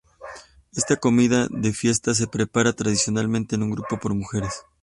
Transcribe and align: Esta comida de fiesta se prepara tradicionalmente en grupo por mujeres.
Esta 0.75 0.95
comida 0.95 1.45
de 1.51 1.73
fiesta 1.73 2.15
se 2.15 2.25
prepara 2.25 2.73
tradicionalmente 2.73 3.53
en 3.53 3.69
grupo 3.69 3.99
por 3.99 4.15
mujeres. 4.15 4.65